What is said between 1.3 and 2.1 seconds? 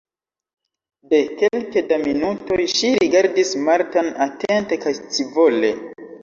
kelke da